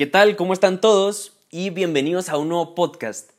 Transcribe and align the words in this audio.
¿Qué 0.00 0.06
tal? 0.06 0.34
¿Cómo 0.34 0.54
están 0.54 0.80
todos? 0.80 1.36
Y 1.50 1.68
bienvenidos 1.68 2.30
a 2.30 2.38
un 2.38 2.48
nuevo 2.48 2.74
podcast. 2.74 3.32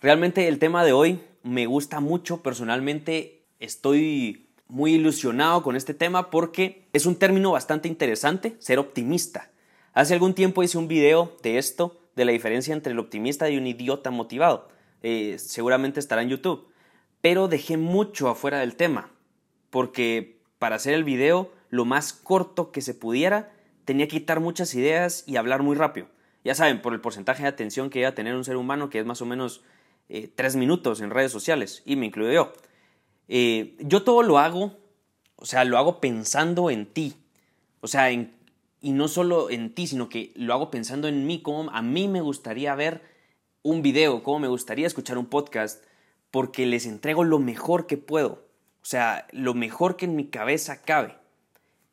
Realmente 0.00 0.48
el 0.48 0.58
tema 0.58 0.86
de 0.86 0.94
hoy 0.94 1.20
me 1.42 1.66
gusta 1.66 2.00
mucho. 2.00 2.42
Personalmente 2.42 3.42
estoy 3.60 4.46
muy 4.68 4.94
ilusionado 4.94 5.62
con 5.62 5.76
este 5.76 5.92
tema 5.92 6.30
porque 6.30 6.88
es 6.94 7.04
un 7.04 7.16
término 7.16 7.50
bastante 7.52 7.88
interesante, 7.88 8.56
ser 8.58 8.78
optimista. 8.78 9.50
Hace 9.92 10.14
algún 10.14 10.32
tiempo 10.32 10.62
hice 10.62 10.78
un 10.78 10.88
video 10.88 11.36
de 11.42 11.58
esto, 11.58 12.00
de 12.16 12.24
la 12.24 12.32
diferencia 12.32 12.72
entre 12.72 12.94
el 12.94 12.98
optimista 12.98 13.50
y 13.50 13.58
un 13.58 13.66
idiota 13.66 14.10
motivado. 14.10 14.70
Eh, 15.02 15.36
seguramente 15.38 16.00
estará 16.00 16.22
en 16.22 16.30
YouTube. 16.30 16.68
Pero 17.20 17.48
dejé 17.48 17.76
mucho 17.76 18.30
afuera 18.30 18.60
del 18.60 18.76
tema, 18.76 19.10
porque 19.68 20.38
para 20.58 20.76
hacer 20.76 20.94
el 20.94 21.04
video 21.04 21.52
lo 21.68 21.84
más 21.84 22.14
corto 22.14 22.72
que 22.72 22.80
se 22.80 22.94
pudiera, 22.94 23.52
tenía 23.84 24.06
que 24.08 24.18
quitar 24.18 24.40
muchas 24.40 24.74
ideas 24.74 25.24
y 25.26 25.36
hablar 25.36 25.62
muy 25.62 25.76
rápido. 25.76 26.08
Ya 26.44 26.54
saben, 26.54 26.82
por 26.82 26.92
el 26.92 27.00
porcentaje 27.00 27.42
de 27.42 27.48
atención 27.48 27.90
que 27.90 28.04
a 28.04 28.14
tener 28.14 28.34
un 28.34 28.44
ser 28.44 28.56
humano, 28.56 28.90
que 28.90 28.98
es 28.98 29.06
más 29.06 29.22
o 29.22 29.26
menos 29.26 29.62
eh, 30.08 30.28
tres 30.34 30.56
minutos 30.56 31.00
en 31.00 31.10
redes 31.10 31.32
sociales, 31.32 31.82
y 31.84 31.96
me 31.96 32.06
incluyo 32.06 32.32
yo. 32.32 32.52
Eh, 33.28 33.76
yo 33.80 34.02
todo 34.02 34.22
lo 34.22 34.38
hago, 34.38 34.76
o 35.36 35.46
sea, 35.46 35.64
lo 35.64 35.78
hago 35.78 36.00
pensando 36.00 36.70
en 36.70 36.86
ti. 36.86 37.14
O 37.80 37.86
sea, 37.86 38.10
y 38.12 38.30
no 38.82 39.08
solo 39.08 39.50
en 39.50 39.74
ti, 39.74 39.86
sino 39.86 40.08
que 40.08 40.32
lo 40.34 40.52
hago 40.52 40.70
pensando 40.70 41.08
en 41.08 41.26
mí, 41.26 41.40
cómo 41.42 41.70
a 41.70 41.82
mí 41.82 42.08
me 42.08 42.20
gustaría 42.20 42.74
ver 42.74 43.02
un 43.62 43.82
video, 43.82 44.22
cómo 44.22 44.40
me 44.40 44.48
gustaría 44.48 44.86
escuchar 44.86 45.18
un 45.18 45.26
podcast, 45.26 45.84
porque 46.30 46.66
les 46.66 46.86
entrego 46.86 47.22
lo 47.24 47.38
mejor 47.38 47.86
que 47.86 47.96
puedo. 47.96 48.44
O 48.82 48.84
sea, 48.84 49.28
lo 49.30 49.54
mejor 49.54 49.96
que 49.96 50.06
en 50.06 50.16
mi 50.16 50.26
cabeza 50.26 50.82
cabe. 50.82 51.16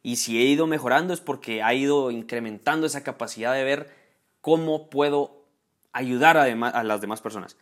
Y 0.01 0.15
si 0.15 0.39
he 0.39 0.45
ido 0.45 0.67
mejorando 0.67 1.13
es 1.13 1.21
porque 1.21 1.61
ha 1.61 1.73
ido 1.73 2.11
incrementando 2.11 2.87
esa 2.87 3.03
capacidad 3.03 3.53
de 3.53 3.63
ver 3.63 3.93
cómo 4.41 4.89
puedo 4.89 5.43
ayudar 5.91 6.37
a, 6.37 6.83
las 6.83 7.01
demás 7.01 7.21
personas. 7.21 7.57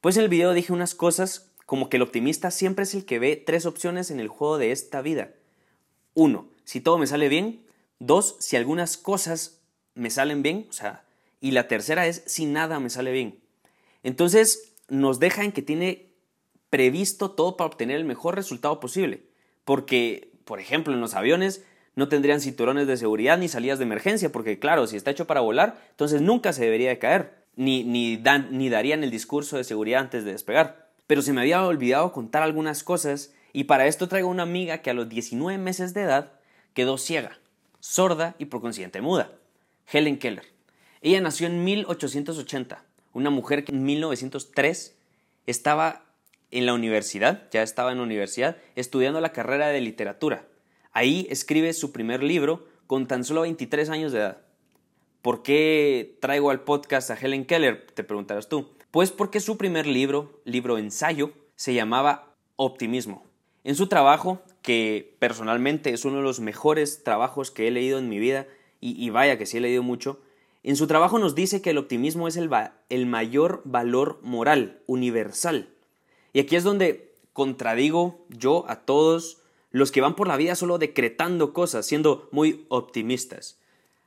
Pues 0.00 0.16
en 0.16 0.22
el 0.22 0.28
video 0.28 0.52
dije 0.52 0.72
unas 0.72 0.94
cosas 0.94 1.50
como 1.66 1.88
que 1.88 1.96
el 1.96 2.02
optimista 2.02 2.50
siempre 2.50 2.84
es 2.84 2.94
el 2.94 3.04
que 3.04 3.18
ve 3.18 3.36
tres 3.36 3.66
opciones 3.66 4.10
en 4.10 4.20
el 4.20 4.28
juego 4.28 4.58
de 4.58 4.72
esta 4.72 5.02
vida. 5.02 5.32
Uno, 6.14 6.48
si 6.64 6.80
todo 6.80 6.98
me 6.98 7.06
sale 7.06 7.28
bien. 7.28 7.64
Dos, 7.98 8.36
si 8.38 8.56
algunas 8.56 8.96
cosas 8.96 9.60
me 9.94 10.10
salen 10.10 10.42
bien. 10.42 10.66
O 10.68 10.72
sea, 10.72 11.04
y 11.40 11.52
la 11.52 11.68
tercera 11.68 12.06
es 12.06 12.22
si 12.26 12.46
nada 12.46 12.80
me 12.80 12.90
sale 12.90 13.12
bien. 13.12 13.38
Entonces 14.02 14.72
nos 14.88 15.18
deja 15.20 15.44
en 15.44 15.52
que 15.52 15.62
tiene 15.62 16.10
previsto 16.70 17.30
todo 17.30 17.56
para 17.56 17.66
obtener 17.66 17.96
el 17.96 18.04
mejor 18.04 18.34
resultado 18.34 18.80
posible. 18.80 19.22
Porque, 19.64 20.32
por 20.44 20.60
ejemplo, 20.60 20.92
en 20.92 21.00
los 21.00 21.14
aviones 21.14 21.64
no 21.96 22.08
tendrían 22.08 22.40
cinturones 22.40 22.86
de 22.86 22.96
seguridad 22.96 23.38
ni 23.38 23.48
salidas 23.48 23.78
de 23.78 23.84
emergencia, 23.84 24.32
porque 24.32 24.58
claro, 24.58 24.86
si 24.86 24.96
está 24.96 25.10
hecho 25.10 25.26
para 25.26 25.40
volar, 25.40 25.78
entonces 25.90 26.20
nunca 26.20 26.52
se 26.52 26.64
debería 26.64 26.88
de 26.88 26.98
caer, 26.98 27.44
ni, 27.56 27.84
ni, 27.84 28.20
ni 28.50 28.68
darían 28.68 29.04
el 29.04 29.10
discurso 29.10 29.56
de 29.56 29.64
seguridad 29.64 30.00
antes 30.00 30.24
de 30.24 30.32
despegar. 30.32 30.88
Pero 31.06 31.22
se 31.22 31.32
me 31.32 31.42
había 31.42 31.64
olvidado 31.64 32.12
contar 32.12 32.42
algunas 32.42 32.82
cosas 32.82 33.32
y 33.52 33.64
para 33.64 33.86
esto 33.86 34.08
traigo 34.08 34.28
una 34.28 34.42
amiga 34.42 34.78
que 34.78 34.90
a 34.90 34.94
los 34.94 35.08
19 35.08 35.58
meses 35.58 35.94
de 35.94 36.02
edad 36.02 36.32
quedó 36.72 36.98
ciega, 36.98 37.38
sorda 37.78 38.34
y 38.38 38.46
por 38.46 38.60
consiguiente 38.60 39.00
muda, 39.00 39.30
Helen 39.92 40.18
Keller. 40.18 40.52
Ella 41.00 41.20
nació 41.20 41.46
en 41.46 41.62
1880, 41.62 42.82
una 43.12 43.30
mujer 43.30 43.64
que 43.64 43.72
en 43.72 43.84
1903 43.84 44.96
estaba 45.46 46.02
en 46.50 46.66
la 46.66 46.74
universidad, 46.74 47.48
ya 47.52 47.62
estaba 47.62 47.92
en 47.92 47.98
la 47.98 48.04
universidad, 48.04 48.56
estudiando 48.74 49.20
la 49.20 49.32
carrera 49.32 49.68
de 49.68 49.80
literatura. 49.80 50.46
Ahí 50.94 51.26
escribe 51.28 51.72
su 51.72 51.90
primer 51.90 52.22
libro 52.22 52.64
con 52.86 53.08
tan 53.08 53.24
solo 53.24 53.40
23 53.40 53.90
años 53.90 54.12
de 54.12 54.20
edad. 54.20 54.38
¿Por 55.22 55.42
qué 55.42 56.16
traigo 56.20 56.50
al 56.50 56.62
podcast 56.62 57.10
a 57.10 57.14
Helen 57.14 57.46
Keller? 57.46 57.84
Te 57.94 58.04
preguntarás 58.04 58.48
tú. 58.48 58.70
Pues 58.92 59.10
porque 59.10 59.40
su 59.40 59.58
primer 59.58 59.88
libro, 59.88 60.40
libro 60.44 60.78
ensayo, 60.78 61.32
se 61.56 61.74
llamaba 61.74 62.36
Optimismo. 62.54 63.26
En 63.64 63.74
su 63.74 63.88
trabajo, 63.88 64.40
que 64.62 65.16
personalmente 65.18 65.92
es 65.92 66.04
uno 66.04 66.18
de 66.18 66.22
los 66.22 66.38
mejores 66.38 67.02
trabajos 67.02 67.50
que 67.50 67.66
he 67.66 67.72
leído 67.72 67.98
en 67.98 68.08
mi 68.08 68.20
vida, 68.20 68.46
y, 68.80 69.10
vaya 69.10 69.36
que 69.36 69.46
sí 69.46 69.56
he 69.56 69.60
leído 69.60 69.82
mucho, 69.82 70.20
en 70.62 70.76
su 70.76 70.86
trabajo 70.86 71.18
nos 71.18 71.34
dice 71.34 71.60
que 71.60 71.70
el 71.70 71.78
optimismo 71.78 72.28
es 72.28 72.36
el, 72.36 72.50
el 72.88 73.06
mayor 73.06 73.62
valor 73.64 74.20
moral, 74.22 74.82
universal. 74.86 75.70
Y 76.32 76.38
aquí 76.40 76.54
es 76.54 76.62
donde 76.62 77.14
contradigo 77.32 78.26
yo 78.28 78.64
a 78.68 78.84
todos 78.84 79.38
los 79.74 79.90
que 79.90 80.00
van 80.00 80.14
por 80.14 80.28
la 80.28 80.36
vida 80.36 80.54
solo 80.54 80.78
decretando 80.78 81.52
cosas, 81.52 81.84
siendo 81.84 82.28
muy 82.30 82.64
optimistas. 82.68 83.58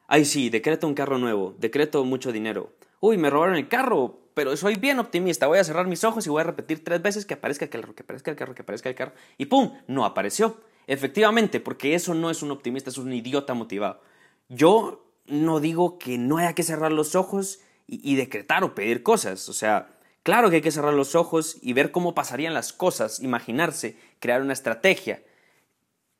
Ay, 0.07 0.23
sí, 0.23 0.49
decreto 0.49 0.87
un 0.87 0.93
carro 0.93 1.17
nuevo, 1.17 1.55
decreto 1.59 2.05
mucho 2.05 2.31
dinero. 2.31 2.71
Uy, 3.01 3.17
me 3.17 3.29
robaron 3.29 3.57
el 3.57 3.67
carro, 3.67 4.17
pero 4.33 4.55
soy 4.55 4.75
bien 4.75 4.97
optimista. 4.97 5.45
Voy 5.45 5.59
a 5.59 5.65
cerrar 5.65 5.85
mis 5.85 6.05
ojos 6.05 6.25
y 6.25 6.29
voy 6.29 6.39
a 6.39 6.45
repetir 6.45 6.85
tres 6.85 7.01
veces 7.01 7.25
que 7.25 7.33
aparezca 7.33 7.65
el 7.65 7.69
carro, 7.69 7.93
que 7.93 8.03
aparezca 8.03 8.31
el 8.31 8.37
carro, 8.37 8.55
que 8.55 8.61
aparezca 8.61 8.87
el 8.87 8.95
carro. 8.95 9.11
Y 9.37 9.47
¡pum! 9.47 9.73
No 9.87 10.05
apareció. 10.05 10.55
Efectivamente, 10.87 11.59
porque 11.59 11.95
eso 11.95 12.13
no 12.13 12.29
es 12.29 12.41
un 12.41 12.51
optimista, 12.51 12.89
es 12.89 12.97
un 12.97 13.11
idiota 13.11 13.53
motivado. 13.53 13.99
Yo 14.47 15.05
no 15.25 15.59
digo 15.59 15.99
que 15.99 16.17
no 16.17 16.37
haya 16.37 16.55
que 16.55 16.63
cerrar 16.63 16.93
los 16.93 17.13
ojos 17.13 17.59
y, 17.87 18.09
y 18.09 18.15
decretar 18.15 18.63
o 18.63 18.73
pedir 18.73 19.03
cosas. 19.03 19.49
O 19.49 19.53
sea, 19.53 19.89
claro 20.23 20.49
que 20.49 20.55
hay 20.55 20.61
que 20.61 20.71
cerrar 20.71 20.93
los 20.93 21.13
ojos 21.13 21.57
y 21.61 21.73
ver 21.73 21.91
cómo 21.91 22.15
pasarían 22.15 22.53
las 22.53 22.71
cosas, 22.71 23.19
imaginarse, 23.19 23.97
crear 24.21 24.41
una 24.41 24.53
estrategia. 24.53 25.23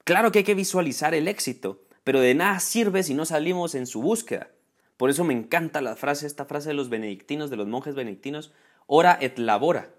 Claro 0.08 0.32
que 0.32 0.40
hay 0.40 0.46
que 0.46 0.56
visualizar 0.56 1.14
el 1.14 1.28
éxito, 1.28 1.82
pero 2.06 2.22
de 2.22 2.34
nada 2.34 2.62
sirve 2.62 3.04
si 3.04 3.14
no 3.14 3.26
salimos 3.26 3.76
en 3.76 3.86
su 3.86 4.02
búsqueda. 4.02 4.52
Por 4.96 5.10
eso 5.10 5.26
me 5.26 5.34
encanta 5.34 5.82
la 5.82 5.98
frase, 5.98 6.26
esta 6.28 6.46
frase 6.46 6.70
de 6.70 6.76
los 6.76 6.88
benedictinos, 6.88 7.50
de 7.50 7.58
los 7.58 7.68
monjes 7.68 7.94
benedictinos, 7.94 8.54
ora 8.86 9.18
et 9.20 9.38
labora. 9.38 9.90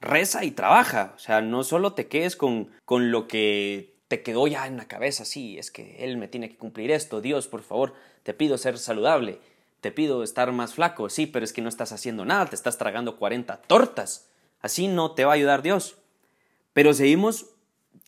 Reza 0.00 0.42
y 0.46 0.52
trabaja. 0.52 1.12
O 1.16 1.18
sea, 1.18 1.42
no 1.42 1.64
solo 1.64 1.92
te 1.92 2.08
quedes 2.08 2.34
con, 2.34 2.70
con 2.86 3.10
lo 3.10 3.28
que 3.28 3.94
te 4.08 4.22
quedó 4.22 4.46
ya 4.46 4.66
en 4.66 4.78
la 4.78 4.88
cabeza, 4.88 5.26
sí, 5.26 5.58
es 5.58 5.70
que 5.70 6.02
él 6.02 6.16
me 6.16 6.28
tiene 6.28 6.48
que 6.48 6.56
cumplir 6.56 6.90
esto, 6.90 7.20
Dios, 7.20 7.46
por 7.46 7.60
favor, 7.60 7.92
te 8.22 8.32
pido 8.32 8.56
ser 8.56 8.78
saludable, 8.78 9.38
te 9.82 9.92
pido 9.92 10.22
estar 10.22 10.50
más 10.52 10.72
flaco, 10.72 11.10
sí, 11.10 11.26
pero 11.26 11.44
es 11.44 11.52
que 11.52 11.60
no 11.60 11.68
estás 11.68 11.92
haciendo 11.92 12.24
nada, 12.24 12.46
te 12.46 12.56
estás 12.56 12.78
tragando 12.78 13.18
40 13.18 13.60
tortas. 13.60 14.30
Así 14.62 14.88
no 14.88 15.12
te 15.12 15.26
va 15.26 15.32
a 15.32 15.34
ayudar 15.34 15.60
Dios. 15.60 15.98
Pero 16.72 16.94
seguimos 16.94 17.51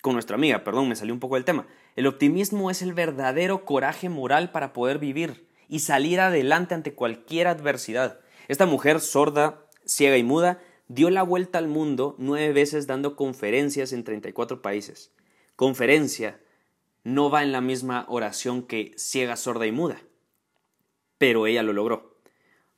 con 0.01 0.13
nuestra 0.13 0.37
amiga, 0.37 0.65
perdón, 0.65 0.89
me 0.89 0.97
salió 0.97 1.15
un 1.15 1.21
poco 1.21 1.37
del 1.37 1.45
tema. 1.45 1.67
El 1.97 2.07
optimismo 2.07 2.71
es 2.71 2.83
el 2.83 2.93
verdadero 2.93 3.65
coraje 3.65 4.09
moral 4.09 4.51
para 4.53 4.73
poder 4.73 4.99
vivir 4.99 5.49
y 5.69 5.81
salir 5.81 6.21
adelante 6.21 6.75
ante 6.75 6.95
cualquier 6.95 7.47
adversidad. 7.47 8.21
Esta 8.49 8.67
mujer 8.67 9.01
sorda, 9.01 9.65
ciega 9.87 10.19
y 10.19 10.23
muda 10.23 10.61
dio 10.89 11.11
la 11.11 11.23
vuelta 11.23 11.59
al 11.59 11.69
mundo 11.69 12.15
nueve 12.19 12.53
veces 12.53 12.87
dando 12.87 13.17
conferencias 13.17 13.93
en 13.93 14.05
34 14.05 14.61
países. 14.61 15.13
Conferencia 15.57 16.41
no 17.05 17.31
va 17.31 17.43
en 17.43 17.53
la 17.53 17.61
misma 17.61 18.07
oración 18.09 18.63
que 18.63 18.93
ciega, 18.97 19.37
sorda 19.37 19.67
y 19.67 19.73
muda. 19.73 20.03
Pero 21.19 21.47
ella 21.47 21.63
lo 21.63 21.73
logró. 21.73 22.19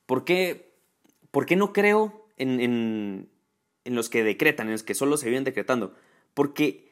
¿Por 0.05 0.23
qué, 0.23 0.73
por 1.31 1.45
qué 1.45 1.55
no 1.55 1.73
creo 1.73 2.27
en, 2.37 2.59
en, 2.59 3.29
en 3.83 3.95
los 3.95 4.09
que 4.09 4.23
decretan, 4.23 4.67
en 4.67 4.73
los 4.73 4.83
que 4.83 4.95
solo 4.95 5.17
se 5.17 5.27
vienen 5.27 5.43
decretando? 5.43 5.93
Porque 6.33 6.86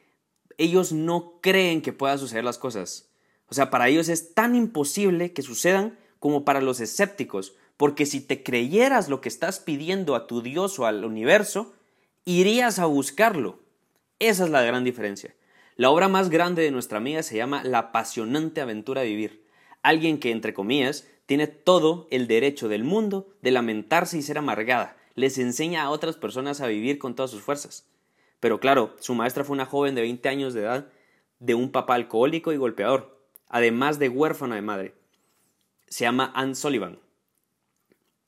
ellos 0.58 0.92
no 0.92 1.38
creen 1.40 1.82
que 1.82 1.92
puedan 1.92 2.18
suceder 2.18 2.44
las 2.44 2.58
cosas. 2.58 3.08
O 3.48 3.54
sea, 3.54 3.70
para 3.70 3.88
ellos 3.88 4.08
es 4.08 4.34
tan 4.34 4.54
imposible 4.54 5.32
que 5.32 5.42
sucedan 5.42 5.98
como 6.18 6.44
para 6.44 6.60
los 6.60 6.80
escépticos, 6.80 7.54
porque 7.76 8.06
si 8.06 8.20
te 8.20 8.42
creyeras 8.42 9.08
lo 9.08 9.20
que 9.20 9.28
estás 9.28 9.60
pidiendo 9.60 10.14
a 10.14 10.26
tu 10.26 10.42
Dios 10.42 10.78
o 10.78 10.86
al 10.86 11.04
universo, 11.04 11.74
irías 12.24 12.78
a 12.78 12.86
buscarlo. 12.86 13.60
Esa 14.18 14.44
es 14.44 14.50
la 14.50 14.62
gran 14.62 14.82
diferencia. 14.82 15.34
La 15.76 15.90
obra 15.90 16.08
más 16.08 16.30
grande 16.30 16.62
de 16.62 16.70
nuestra 16.70 16.98
amiga 16.98 17.22
se 17.22 17.36
llama 17.36 17.62
La 17.62 17.78
apasionante 17.78 18.62
aventura 18.62 19.02
de 19.02 19.08
vivir. 19.08 19.44
Alguien 19.82 20.18
que, 20.18 20.30
entre 20.30 20.54
comillas, 20.54 21.06
tiene 21.26 21.48
todo 21.48 22.08
el 22.10 22.26
derecho 22.26 22.68
del 22.68 22.82
mundo 22.82 23.28
de 23.42 23.50
lamentarse 23.50 24.16
y 24.16 24.22
ser 24.22 24.38
amargada. 24.38 24.96
Les 25.14 25.36
enseña 25.38 25.82
a 25.82 25.90
otras 25.90 26.16
personas 26.16 26.60
a 26.60 26.66
vivir 26.66 26.98
con 26.98 27.14
todas 27.14 27.30
sus 27.30 27.42
fuerzas. 27.42 27.86
Pero 28.40 28.60
claro, 28.60 28.94
su 29.00 29.14
maestra 29.14 29.44
fue 29.44 29.54
una 29.54 29.66
joven 29.66 29.94
de 29.94 30.02
20 30.02 30.28
años 30.28 30.54
de 30.54 30.62
edad, 30.62 30.88
de 31.38 31.54
un 31.54 31.70
papá 31.70 31.94
alcohólico 31.94 32.52
y 32.52 32.56
golpeador, 32.56 33.18
además 33.48 33.98
de 33.98 34.08
huérfana 34.08 34.56
de 34.56 34.62
madre. 34.62 34.94
Se 35.88 36.04
llama 36.04 36.32
Anne 36.34 36.54
Sullivan. 36.54 36.98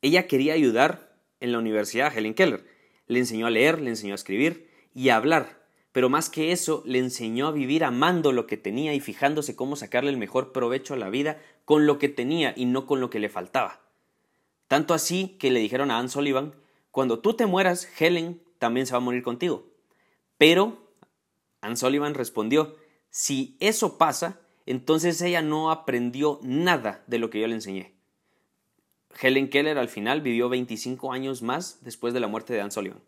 Ella 0.02 0.26
quería 0.26 0.55
ayudar 0.55 1.12
en 1.40 1.52
la 1.52 1.58
universidad 1.58 2.08
a 2.08 2.14
Helen 2.14 2.34
Keller. 2.34 2.64
Le 3.06 3.19
enseñó 3.19 3.46
a 3.46 3.50
leer, 3.50 3.81
le 3.81 3.90
enseñó 3.90 4.14
a 4.14 4.16
escribir 4.16 4.70
y 4.94 5.08
a 5.08 5.16
hablar, 5.16 5.58
pero 5.93 6.08
más 6.08 6.31
que 6.31 6.52
eso, 6.52 6.82
le 6.87 6.99
enseñó 6.99 7.49
a 7.49 7.52
vivir 7.52 7.82
amando 7.82 8.32
lo 8.32 8.46
que 8.46 8.56
tenía 8.56 8.94
y 8.94 9.00
fijándose 9.00 9.56
cómo 9.56 9.75
sacarle 9.75 10.10
el 10.10 10.16
mejor 10.16 10.52
provecho 10.52 10.94
a 10.94 10.99
la 10.99 11.10
vida 11.10 11.40
con 11.64 11.87
lo 11.87 11.99
que 11.99 12.08
tenía 12.08 12.52
y 12.56 12.66
no 12.66 12.87
con 12.87 13.00
lo 13.00 13.10
que 13.10 13.19
le 13.19 13.28
faltaba. 13.28 13.81
Tanto 14.69 14.94
así 14.94 15.37
que 15.38 15.50
le 15.50 15.60
dijeron 15.60 15.90
a 15.90 15.99
Anne 15.99 16.10
Sullivan, 16.10 16.55
cuando 16.90 17.20
tú 17.20 17.34
te 17.34 17.46
mueras, 17.46 17.88
Helen 17.99 18.40
también 18.58 18.87
se 18.87 18.93
va 18.93 18.99
a 18.99 19.00
morir 19.00 19.22
contigo. 19.22 19.66
Pero 20.38 20.79
Anne 21.61 21.76
Sullivan 21.76 22.14
respondió, 22.14 22.76
si 23.11 23.56
eso 23.61 23.99
pasa, 23.99 24.40
entonces 24.67 25.20
ella 25.20 25.43
no 25.43 25.70
aprendió 25.70 26.38
nada 26.43 27.02
de 27.06 27.19
lo 27.19 27.31
que 27.31 27.40
yo 27.40 27.46
le 27.49 27.55
enseñé. 27.55 27.94
Helen 29.20 29.50
Keller 29.50 29.79
al 29.79 29.88
final 29.88 30.20
vivió 30.20 30.49
25 30.49 31.12
años 31.12 31.43
más 31.43 31.79
después 31.82 32.14
de 32.14 32.20
la 32.20 32.29
muerte 32.29 32.52
de 32.52 32.61
Dan 32.61 32.70
Sullivan. 32.70 33.00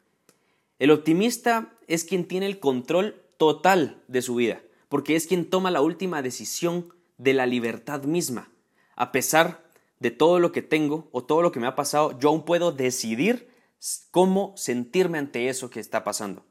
El 0.79 0.91
optimista 0.91 1.73
es 1.87 2.05
quien 2.05 2.27
tiene 2.27 2.47
el 2.47 2.59
control 2.59 3.23
total 3.37 4.03
de 4.09 4.23
su 4.23 4.35
vida, 4.35 4.63
porque 4.89 5.15
es 5.15 5.27
quien 5.27 5.49
toma 5.49 5.71
la 5.71 5.83
última 5.83 6.23
decisión 6.23 6.93
de 7.19 7.35
la 7.35 7.47
libertad 7.47 8.05
misma. 8.05 8.51
A 8.97 9.13
pesar 9.13 9.63
de 9.99 10.11
todo 10.11 10.41
lo 10.41 10.53
que 10.53 10.63
tengo 10.63 11.09
o 11.13 11.23
todo 11.23 11.43
lo 11.43 11.53
que 11.53 11.61
me 11.61 11.67
ha 11.67 11.77
pasado, 11.77 12.19
yo 12.19 12.31
aún 12.31 12.45
puedo 12.45 12.73
decidir 12.73 13.51
cómo 14.11 14.55
sentirme 14.57 15.19
ante 15.19 15.49
eso 15.49 15.71
que 15.71 15.81
está 15.81 16.03
pasando. 16.03 16.45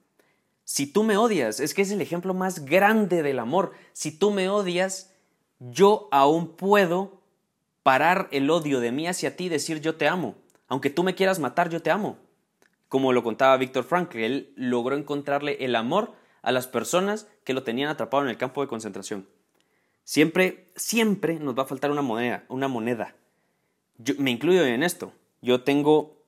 Si 0.70 0.86
tú 0.86 1.02
me 1.02 1.18
odias, 1.18 1.60
es 1.60 1.74
que 1.74 1.82
es 1.82 1.90
el 1.90 2.00
ejemplo 2.00 2.36
más 2.36 2.64
grande 2.64 3.24
del 3.24 3.40
amor. 3.40 3.72
Si 3.92 4.12
tú 4.12 4.30
me 4.30 4.50
odias, 4.50 5.12
yo 5.58 6.08
aún 6.12 6.56
puedo 6.56 7.24
parar 7.82 8.28
el 8.32 8.52
odio 8.52 8.80
de 8.80 8.92
mí 8.92 9.08
hacia 9.08 9.36
ti 9.36 9.46
y 9.46 9.50
decir 9.50 9.82
yo 9.82 9.96
te 9.96 10.08
amo. 10.08 10.36
Aunque 10.68 10.92
tú 10.92 11.02
me 11.02 11.16
quieras 11.16 11.40
matar, 11.40 11.72
yo 11.72 11.82
te 11.82 11.90
amo. 11.90 12.20
Como 12.88 13.14
lo 13.14 13.24
contaba 13.24 13.58
Víctor 13.58 13.84
Frankl, 13.84 14.20
él 14.20 14.54
logró 14.56 14.96
encontrarle 14.96 15.58
el 15.66 15.76
amor 15.76 16.14
a 16.44 16.52
las 16.52 16.68
personas 16.68 17.28
que 17.44 17.54
lo 17.54 17.64
tenían 17.64 17.90
atrapado 17.90 18.22
en 18.22 18.30
el 18.30 18.38
campo 18.38 18.62
de 18.62 18.68
concentración. 18.68 19.28
Siempre, 20.04 20.72
siempre 20.76 21.40
nos 21.40 21.58
va 21.58 21.64
a 21.64 21.66
faltar 21.66 21.90
una 21.90 22.04
moneda, 22.04 22.46
una 22.48 22.68
moneda. 22.68 23.16
Yo 23.98 24.14
me 24.20 24.30
incluyo 24.30 24.64
en 24.64 24.84
esto. 24.84 25.14
Yo 25.42 25.64
tengo 25.64 26.22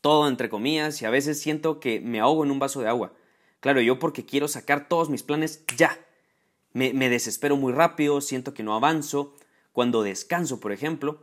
todo 0.00 0.26
entre 0.26 0.48
comillas 0.48 1.00
y 1.02 1.04
a 1.04 1.10
veces 1.10 1.40
siento 1.40 1.78
que 1.78 2.00
me 2.00 2.18
ahogo 2.18 2.42
en 2.42 2.50
un 2.50 2.58
vaso 2.58 2.80
de 2.80 2.88
agua. 2.88 3.12
Claro, 3.60 3.80
yo 3.80 3.98
porque 3.98 4.24
quiero 4.24 4.48
sacar 4.48 4.88
todos 4.88 5.10
mis 5.10 5.22
planes 5.22 5.64
ya. 5.76 5.98
Me, 6.72 6.92
desespero 6.92 7.56
muy 7.56 7.72
rápido, 7.72 8.20
siento 8.20 8.54
que 8.54 8.62
no 8.62 8.74
avanzo. 8.74 9.34
Cuando 9.72 10.02
descanso, 10.02 10.60
por 10.60 10.72
ejemplo, 10.72 11.22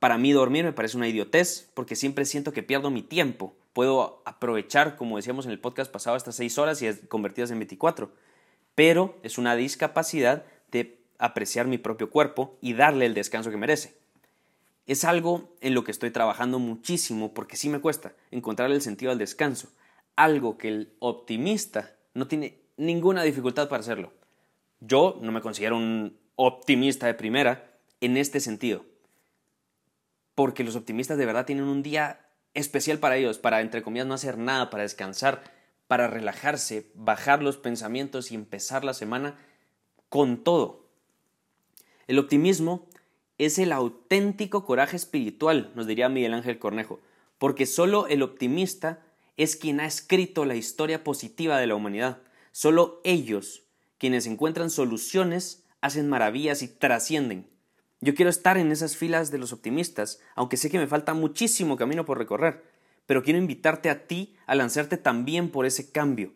para 0.00 0.18
mí 0.18 0.32
dormir 0.32 0.64
me 0.64 0.72
parece 0.72 0.96
una 0.96 1.08
idiotez 1.08 1.70
porque 1.74 1.96
siempre 1.96 2.24
siento 2.24 2.52
que 2.52 2.62
pierdo 2.62 2.90
mi 2.90 3.02
tiempo. 3.02 3.54
Puedo 3.72 4.22
aprovechar, 4.24 4.96
como 4.96 5.16
decíamos 5.16 5.46
en 5.46 5.52
el 5.52 5.60
podcast 5.60 5.90
pasado, 5.90 6.16
estas 6.16 6.36
seis 6.36 6.58
horas 6.58 6.82
y 6.82 6.92
convertidas 7.06 7.50
en 7.50 7.58
24. 7.60 8.12
Pero 8.74 9.18
es 9.22 9.38
una 9.38 9.54
discapacidad 9.56 10.44
de 10.70 11.00
apreciar 11.18 11.66
mi 11.66 11.78
propio 11.78 12.10
cuerpo 12.10 12.56
y 12.60 12.74
darle 12.74 13.06
el 13.06 13.14
descanso 13.14 13.50
que 13.50 13.56
merece. 13.56 13.96
Es 14.86 15.04
algo 15.04 15.54
en 15.60 15.74
lo 15.74 15.84
que 15.84 15.90
estoy 15.90 16.10
trabajando 16.10 16.58
muchísimo 16.58 17.34
porque 17.34 17.56
sí 17.56 17.68
me 17.68 17.80
cuesta 17.80 18.14
encontrar 18.30 18.70
el 18.70 18.80
sentido 18.80 19.12
al 19.12 19.18
descanso, 19.18 19.68
algo 20.18 20.58
que 20.58 20.66
el 20.68 20.92
optimista 20.98 21.94
no 22.12 22.26
tiene 22.26 22.58
ninguna 22.76 23.22
dificultad 23.22 23.68
para 23.68 23.80
hacerlo. 23.80 24.12
Yo 24.80 25.16
no 25.22 25.30
me 25.30 25.40
considero 25.40 25.76
un 25.76 26.18
optimista 26.34 27.06
de 27.06 27.14
primera 27.14 27.70
en 28.00 28.16
este 28.16 28.40
sentido, 28.40 28.84
porque 30.34 30.64
los 30.64 30.74
optimistas 30.74 31.18
de 31.18 31.26
verdad 31.26 31.46
tienen 31.46 31.66
un 31.66 31.84
día 31.84 32.26
especial 32.54 32.98
para 32.98 33.16
ellos, 33.16 33.38
para 33.38 33.60
entre 33.60 33.82
comillas 33.82 34.08
no 34.08 34.14
hacer 34.14 34.38
nada, 34.38 34.70
para 34.70 34.82
descansar, 34.82 35.44
para 35.86 36.08
relajarse, 36.08 36.90
bajar 36.94 37.40
los 37.40 37.56
pensamientos 37.56 38.32
y 38.32 38.34
empezar 38.34 38.82
la 38.82 38.94
semana 38.94 39.38
con 40.08 40.42
todo. 40.42 40.88
El 42.08 42.18
optimismo 42.18 42.88
es 43.38 43.60
el 43.60 43.70
auténtico 43.70 44.64
coraje 44.64 44.96
espiritual, 44.96 45.70
nos 45.76 45.86
diría 45.86 46.08
Miguel 46.08 46.34
Ángel 46.34 46.58
Cornejo, 46.58 46.98
porque 47.38 47.66
solo 47.66 48.08
el 48.08 48.22
optimista 48.22 49.00
es 49.38 49.56
quien 49.56 49.80
ha 49.80 49.86
escrito 49.86 50.44
la 50.44 50.56
historia 50.56 51.04
positiva 51.04 51.58
de 51.58 51.68
la 51.68 51.76
humanidad. 51.76 52.18
Solo 52.52 53.00
ellos, 53.04 53.62
quienes 53.96 54.26
encuentran 54.26 54.68
soluciones, 54.68 55.64
hacen 55.80 56.08
maravillas 56.08 56.60
y 56.62 56.68
trascienden. 56.68 57.48
Yo 58.00 58.14
quiero 58.14 58.30
estar 58.30 58.58
en 58.58 58.72
esas 58.72 58.96
filas 58.96 59.30
de 59.30 59.38
los 59.38 59.52
optimistas, 59.52 60.20
aunque 60.34 60.56
sé 60.56 60.70
que 60.70 60.78
me 60.78 60.88
falta 60.88 61.14
muchísimo 61.14 61.76
camino 61.76 62.04
por 62.04 62.18
recorrer, 62.18 62.64
pero 63.06 63.22
quiero 63.22 63.38
invitarte 63.38 63.90
a 63.90 64.06
ti 64.06 64.36
a 64.46 64.56
lanzarte 64.56 64.96
también 64.96 65.50
por 65.50 65.66
ese 65.66 65.92
cambio, 65.92 66.32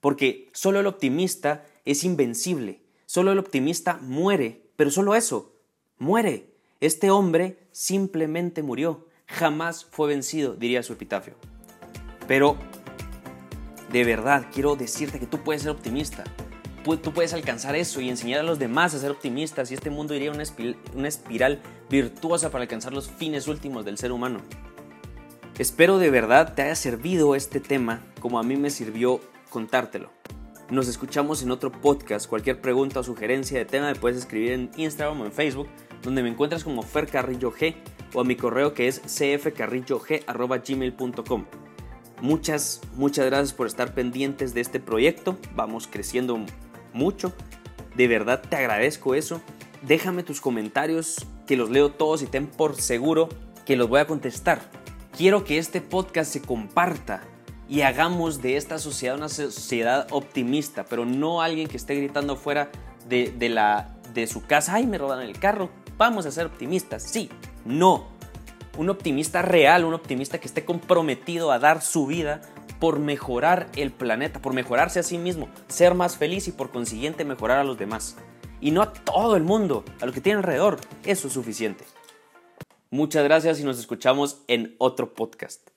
porque 0.00 0.48
solo 0.52 0.78
el 0.78 0.86
optimista 0.86 1.66
es 1.84 2.04
invencible, 2.04 2.80
solo 3.06 3.32
el 3.32 3.38
optimista 3.38 3.98
muere, 4.00 4.70
pero 4.76 4.92
solo 4.92 5.16
eso, 5.16 5.52
muere. 5.98 6.54
Este 6.80 7.10
hombre 7.10 7.58
simplemente 7.72 8.62
murió, 8.62 9.08
jamás 9.26 9.84
fue 9.84 10.08
vencido, 10.08 10.54
diría 10.54 10.84
su 10.84 10.92
epitafio. 10.92 11.34
Pero, 12.26 12.56
de 13.90 14.04
verdad, 14.04 14.46
quiero 14.52 14.76
decirte 14.76 15.18
que 15.18 15.26
tú 15.26 15.42
puedes 15.42 15.62
ser 15.62 15.70
optimista. 15.70 16.24
Tú 16.84 17.12
puedes 17.12 17.34
alcanzar 17.34 17.74
eso 17.74 18.00
y 18.00 18.08
enseñar 18.08 18.40
a 18.40 18.44
los 18.44 18.60
demás 18.60 18.94
a 18.94 19.00
ser 19.00 19.10
optimistas 19.10 19.70
y 19.70 19.74
este 19.74 19.90
mundo 19.90 20.14
iría 20.14 20.30
una 20.30 20.44
una 20.94 21.08
espiral 21.08 21.60
virtuosa 21.90 22.50
para 22.50 22.62
alcanzar 22.62 22.92
los 22.92 23.10
fines 23.10 23.48
últimos 23.48 23.84
del 23.84 23.98
ser 23.98 24.12
humano. 24.12 24.38
Espero 25.58 25.98
de 25.98 26.10
verdad 26.10 26.54
te 26.54 26.62
haya 26.62 26.76
servido 26.76 27.34
este 27.34 27.58
tema 27.58 28.02
como 28.20 28.38
a 28.38 28.44
mí 28.44 28.56
me 28.56 28.70
sirvió 28.70 29.20
contártelo. 29.50 30.10
Nos 30.70 30.86
escuchamos 30.86 31.42
en 31.42 31.50
otro 31.50 31.72
podcast. 31.72 32.28
Cualquier 32.28 32.60
pregunta 32.60 33.00
o 33.00 33.02
sugerencia 33.02 33.58
de 33.58 33.64
tema 33.64 33.88
me 33.88 33.94
puedes 33.94 34.18
escribir 34.18 34.52
en 34.52 34.70
Instagram 34.76 35.22
o 35.22 35.24
en 35.24 35.32
Facebook 35.32 35.68
donde 36.02 36.22
me 36.22 36.28
encuentras 36.28 36.62
como 36.62 36.82
Fer 36.82 37.08
Carrillo 37.08 37.50
G 37.52 37.74
o 38.14 38.20
a 38.20 38.24
mi 38.24 38.36
correo 38.36 38.74
que 38.74 38.86
es 38.86 39.00
cfcarrillog.gmail.com. 39.00 41.65
Muchas, 42.20 42.80
muchas 42.96 43.26
gracias 43.26 43.52
por 43.52 43.66
estar 43.66 43.94
pendientes 43.94 44.54
de 44.54 44.60
este 44.60 44.80
proyecto. 44.80 45.36
Vamos 45.54 45.86
creciendo 45.86 46.38
mucho. 46.92 47.32
De 47.94 48.08
verdad 48.08 48.42
te 48.48 48.56
agradezco 48.56 49.14
eso. 49.14 49.40
Déjame 49.82 50.22
tus 50.22 50.40
comentarios 50.40 51.26
que 51.46 51.56
los 51.56 51.70
leo 51.70 51.90
todos 51.90 52.22
y 52.22 52.26
ten 52.26 52.46
por 52.46 52.76
seguro 52.76 53.28
que 53.64 53.76
los 53.76 53.88
voy 53.88 54.00
a 54.00 54.06
contestar. 54.06 54.60
Quiero 55.16 55.44
que 55.44 55.58
este 55.58 55.80
podcast 55.80 56.32
se 56.32 56.42
comparta 56.42 57.22
y 57.68 57.82
hagamos 57.82 58.42
de 58.42 58.56
esta 58.56 58.78
sociedad 58.78 59.16
una 59.16 59.28
sociedad 59.28 60.06
optimista, 60.10 60.84
pero 60.84 61.04
no 61.04 61.42
alguien 61.42 61.68
que 61.68 61.76
esté 61.76 61.94
gritando 61.94 62.36
fuera 62.36 62.70
de, 63.08 63.32
de, 63.36 63.48
la, 63.48 63.96
de 64.14 64.26
su 64.26 64.44
casa, 64.44 64.74
ay, 64.74 64.86
me 64.86 64.98
roban 64.98 65.20
el 65.22 65.38
carro, 65.38 65.70
Vamos 65.98 66.26
a 66.26 66.30
ser 66.30 66.46
optimistas, 66.46 67.02
sí, 67.02 67.30
no. 67.64 68.08
Un 68.76 68.90
optimista 68.90 69.42
real, 69.42 69.84
un 69.84 69.94
optimista 69.94 70.38
que 70.38 70.46
esté 70.46 70.64
comprometido 70.64 71.50
a 71.50 71.58
dar 71.58 71.82
su 71.82 72.06
vida 72.06 72.42
por 72.78 72.98
mejorar 72.98 73.68
el 73.76 73.90
planeta, 73.90 74.40
por 74.42 74.52
mejorarse 74.52 75.00
a 75.00 75.02
sí 75.02 75.18
mismo, 75.18 75.48
ser 75.68 75.94
más 75.94 76.16
feliz 76.16 76.46
y 76.48 76.52
por 76.52 76.70
consiguiente 76.70 77.24
mejorar 77.24 77.58
a 77.58 77.64
los 77.64 77.78
demás. 77.78 78.16
Y 78.60 78.70
no 78.70 78.82
a 78.82 78.92
todo 78.92 79.36
el 79.36 79.44
mundo, 79.44 79.84
a 80.00 80.06
lo 80.06 80.12
que 80.12 80.20
tiene 80.20 80.38
alrededor. 80.38 80.78
Eso 81.04 81.28
es 81.28 81.34
suficiente. 81.34 81.84
Muchas 82.90 83.24
gracias 83.24 83.60
y 83.60 83.64
nos 83.64 83.78
escuchamos 83.78 84.42
en 84.46 84.74
otro 84.78 85.14
podcast. 85.14 85.75